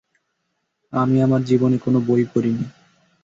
[0.93, 2.65] আমি আমার জীবনে কোন বই পড়িনি।